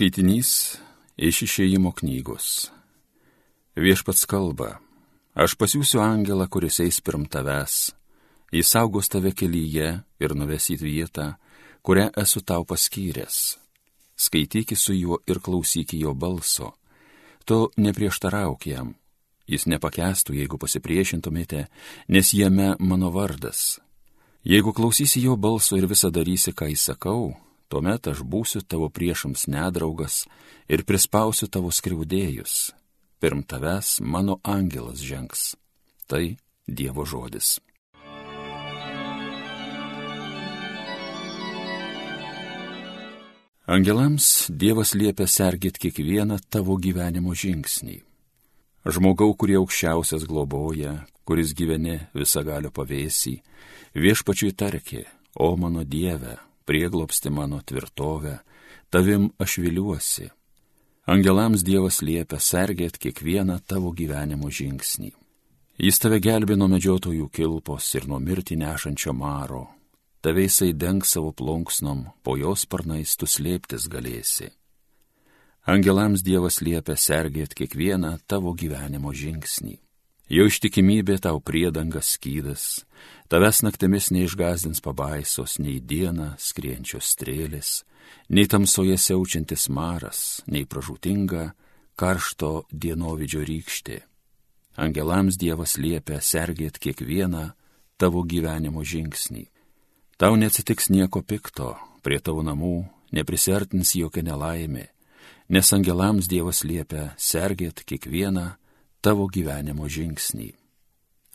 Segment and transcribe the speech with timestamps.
[0.00, 0.80] Skaitinys
[1.20, 2.70] iš išėjimo knygos.
[3.76, 4.78] Viešpats kalba,
[5.36, 7.74] aš pasiūsiu angelą, kuris eis pirm tavęs,
[8.48, 11.34] jis saugos tave kelyje ir nuvesit vietą,
[11.84, 13.58] kurią esu tau paskyręs.
[14.16, 16.70] Skaityki su juo ir klausyki jo balso.
[17.44, 18.94] Tu neprieštarauk jam,
[19.44, 21.66] jis nepakestų, jeigu pasipriešintumėte,
[22.08, 23.82] nes jame mano vardas.
[24.48, 27.34] Jeigu klausysi jo balso ir visą darysi, ką įsakau,
[27.70, 30.24] tuomet aš būsiu tavo priešams nedraugas
[30.68, 32.74] ir prispausiu tavo skriaudėjus.
[33.20, 35.54] Pirm tavęs mano angelas žengs.
[36.10, 37.58] Tai Dievo žodis.
[43.70, 48.00] Angelams Dievas liepia sergėti kiekvieną tavo gyvenimo žingsnį.
[48.82, 53.36] Žmogau, kurie aukščiausias globoja, kuris gyveni visagalio pavėsį,
[53.94, 55.04] viešpačiui tarkė,
[55.38, 56.38] o mano Dieve,
[56.70, 58.38] prieglopsti mano tvirtovę,
[58.90, 60.28] tavim aš viliuosi.
[61.10, 65.10] Angelams Dievas liepia sergėt kiekvieną tavo gyvenimo žingsnį.
[65.82, 69.64] Jis tave gelbė nuo medžiotojų kilpos ir nuo mirtį nešančio maro.
[70.22, 74.52] Tave jisai deng savo plunksnom, po jos sparnais tu slėptis galėsi.
[75.66, 79.80] Angelams Dievas liepia sergėt kiekvieną tavo gyvenimo žingsnį.
[80.30, 82.84] Jo ištikimybė tau priedangas skydas,
[83.26, 87.70] tavęs naktimis neišgazdins pabaisos, nei dieną skrienčios strėlės,
[88.30, 91.48] nei tamsoje siaučiantis maras, nei pražūtinga
[91.98, 93.98] karšto dienovidžio rykštė.
[94.78, 97.50] Angelams Dievas liepia sergėt kiekvieną
[97.98, 99.48] tavo gyvenimo žingsnį.
[100.14, 101.74] Tau neatsitiks nieko pikto,
[102.06, 104.86] prie tavo namų neprisartins jokia nelaimė,
[105.50, 108.54] nes angelams Dievas liepia sergėt kiekvieną
[109.00, 110.52] tavo gyvenimo žingsnį.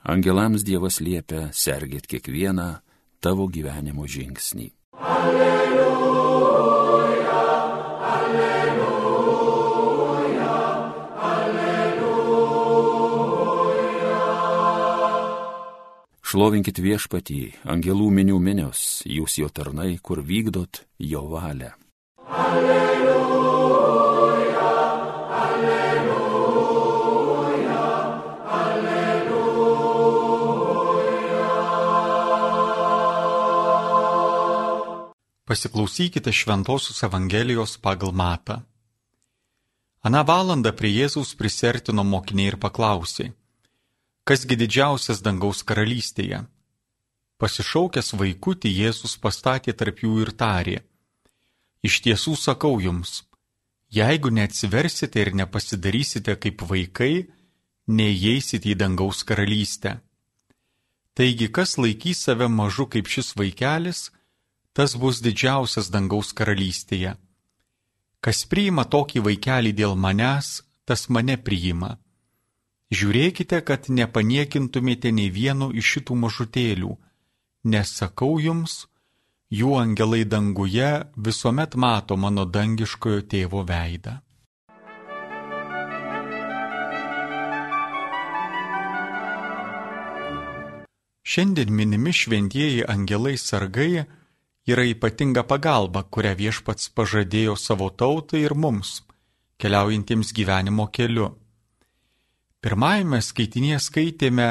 [0.06, 2.78] Angelams Dievas liepia sergėti kiekvieną
[3.26, 4.70] tavo gyvenimo žingsnį.
[5.02, 6.46] Alleluja,
[8.14, 9.02] alleluja,
[11.32, 12.54] alleluja.
[16.22, 21.74] Šlovinkit viešpatį, angelų minių minios, jūs jo tarnai, kur vykdot jo valią.
[22.30, 22.95] Alleluja.
[35.46, 38.64] Pasiklausykite Šventojios Evangelijos pagal matą.
[40.02, 43.28] Ana valanda prie Jėzaus prisertino mokiniai ir paklausė,
[44.26, 46.40] kasgi didžiausias dangaus karalystėje.
[47.38, 50.80] Pasišaukęs vaikutį Jėzus pastatė tarp jų ir tarė,
[51.86, 53.22] iš tiesų sakau jums,
[53.94, 57.30] jeigu neatsiversite ir nepasidarysite kaip vaikai,
[57.86, 60.00] neįeisite į dangaus karalystę.
[61.14, 64.08] Taigi, kas laikys save mažu kaip šis vaikelis,
[64.76, 67.16] tas bus didžiausias dangaus karalystėje.
[68.20, 70.50] Kas priima tokį vaikelį dėl manęs,
[70.84, 71.96] tas mane priima.
[72.92, 76.92] Žiūrėkite, kad nepaniekintumėte nei vieno iš šitų mažutėlių,
[77.72, 78.86] nes sakau jums,
[79.50, 80.92] jų angelai danguje
[81.28, 84.20] visuomet mato mano dangiškojo tėvo veidą.
[91.26, 94.06] Šiandien minimi šventieji angelai sargai
[94.66, 99.04] yra ypatinga pagalba, kurią viešpats pažadėjo savo tautai ir mums,
[99.62, 101.34] keliaujantiems gyvenimo keliu.
[102.66, 104.48] Pirmajame skaitinėje skaitėme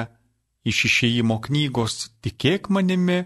[0.65, 3.25] iš išėjimo knygos Tikėk manimi,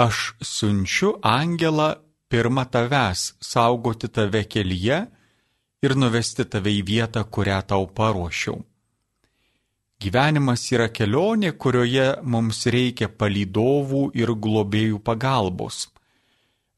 [0.00, 1.90] aš siunčiu angelą
[2.32, 5.02] pirmą tavęs saugoti tave kelyje
[5.84, 8.56] ir nuvesti tave į vietą, kurią tau paruošiau.
[9.98, 15.88] Gyvenimas yra kelionė, kurioje mums reikia palydovų ir globėjų pagalbos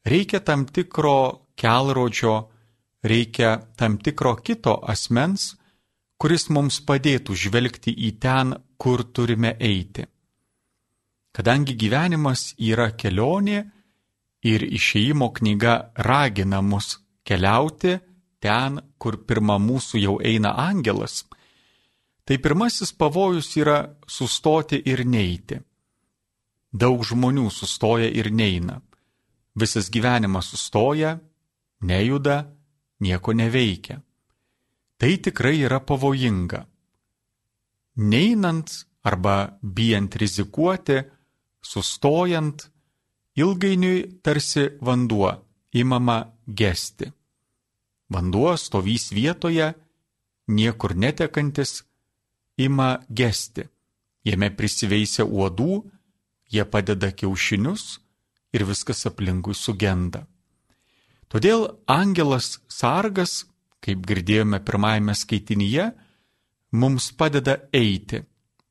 [0.05, 2.49] reikia tam tikro kelrodžio,
[3.03, 5.55] reikia tam tikro kito asmens,
[6.17, 10.05] kuris mums padėtų žvelgti į ten, kur turime eiti.
[11.31, 13.63] Kadangi gyvenimas yra kelionė
[14.43, 17.99] ir išėjimo knyga ragina mus keliauti
[18.41, 21.23] ten, kur pirmą mūsų jau eina angelas,
[22.25, 25.61] tai pirmasis pavojus yra sustoti ir neiti.
[26.73, 28.79] Daug žmonių sustoja ir neina
[29.55, 31.19] visas gyvenimas sustoja,
[31.81, 32.55] nejuda,
[32.99, 34.01] nieko neveikia.
[34.97, 36.65] Tai tikrai yra pavojinga.
[37.95, 38.69] Neinant
[39.03, 41.01] arba bijant rizikuoti,
[41.61, 42.69] sustojant,
[43.35, 45.31] ilgainiui tarsi vanduo
[45.71, 46.17] imama
[46.47, 47.11] gesti.
[48.11, 49.73] Vanduo stovys vietoje,
[50.47, 51.83] niekur netekantis,
[52.57, 53.65] ima gesti.
[54.27, 55.81] Jame prisiveisia uodų,
[56.51, 58.01] jie padeda kiaušinius,
[58.53, 60.25] ir viskas aplinkui sugenda.
[61.31, 63.45] Todėl angelas sargas,
[63.79, 65.87] kaip girdėjome pirmajame skaitinyje,
[66.71, 68.21] mums padeda eiti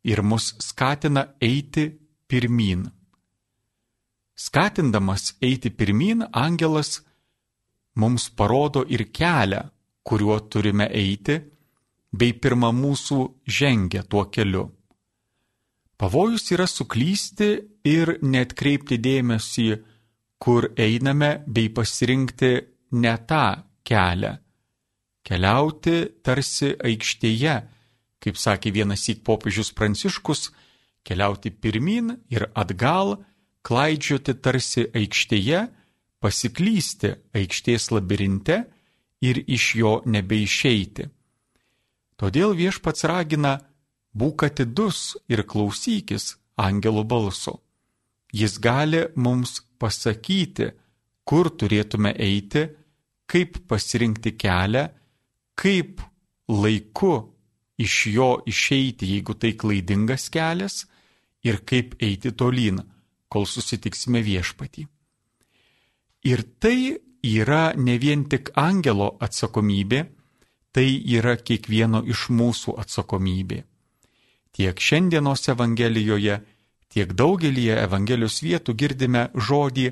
[0.05, 1.87] ir mus skatina eiti
[2.29, 2.85] pirmin.
[4.37, 7.01] Skatindamas eiti pirmin, angelas
[8.01, 9.63] mums parodo ir kelią,
[10.05, 11.37] kuriuo turime eiti,
[12.13, 14.65] bei pirmą mūsų žengia tuo keliu.
[16.01, 17.49] Pavojus yra suklysti
[17.85, 19.67] ir netkreipti dėmesį,
[20.41, 22.53] kur einame, bei pasirinkti
[22.97, 23.45] ne tą
[23.85, 24.31] kelią.
[25.21, 27.59] Keliauti tarsi aikštėje,
[28.17, 30.49] kaip sakė vienas įk popiežius Pranciškus,
[31.05, 33.19] keliauti pirmin ir atgal,
[33.61, 35.67] klaidžioti tarsi aikštėje,
[36.25, 38.63] pasiklysti aikštės labirinte
[39.21, 41.11] ir iš jo nebeišeiti.
[42.17, 43.59] Todėl viešpats ragina
[44.17, 47.61] būk atidus ir klausykis angelų balso.
[48.33, 50.71] Jis gali mums pasakyti,
[51.25, 52.67] kur turėtume eiti,
[53.31, 54.87] kaip pasirinkti kelią,
[55.55, 56.03] kaip
[56.51, 57.15] laiku
[57.79, 60.85] iš jo išeiti, jeigu tai klaidingas kelias,
[61.43, 62.83] ir kaip eiti tolyn,
[63.31, 64.87] kol susitiksime viešpatį.
[66.29, 70.01] Ir tai yra ne vien tik angelo atsakomybė,
[70.75, 73.63] tai yra kiekvieno iš mūsų atsakomybė.
[74.51, 76.41] Tiek šiandienos Evangelijoje,
[76.91, 79.91] tiek daugelį Evangelijos vietų girdime žodį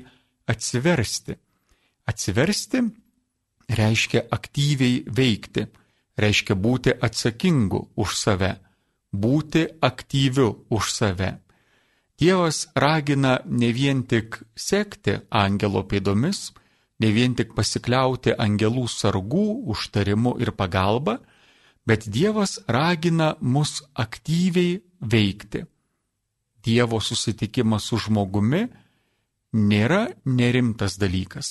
[0.51, 1.37] atsiversti.
[2.09, 2.81] Atsiversti
[3.79, 5.67] reiškia aktyviai veikti,
[6.19, 8.55] reiškia būti atsakingu už save,
[9.13, 11.37] būti aktyviu už save.
[12.19, 16.49] Dievas ragina ne vien tik sekti angelo pėdomis,
[16.99, 21.19] ne vien tik pasikliauti angelų sargų užtarimu ir pagalba,
[21.89, 25.63] bet Dievas ragina mus aktyviai veikti.
[26.65, 28.67] Dievo susitikimas su žmogumi
[29.57, 31.47] nėra nerimtas dalykas.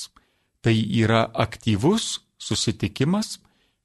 [0.63, 3.41] Tai yra aktyvus susitikimas,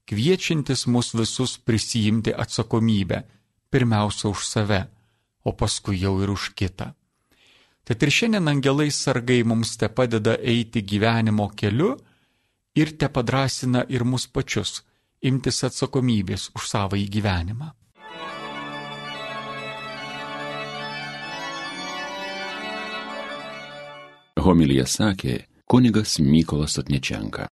[0.06, 3.24] kviečiantis mus visus prisijimti atsakomybę,
[3.74, 4.82] pirmiausia už save
[5.44, 6.94] o paskui jau ir už kitą.
[7.84, 11.96] Tad ir šiandien angelai sargai mums te padeda eiti gyvenimo keliu
[12.78, 14.84] ir te padrasina ir mus pačius
[15.24, 17.72] imtis atsakomybės už savo įgyvenimą.
[24.44, 25.38] Homilija sakė
[25.72, 27.48] kunigas Mykolas Atnečenka.